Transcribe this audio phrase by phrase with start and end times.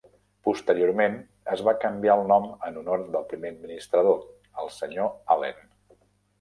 [0.47, 1.17] Posteriorment
[1.55, 4.21] es va canviar el nom en honor del primer administrador,
[4.65, 5.65] el senyor Allen.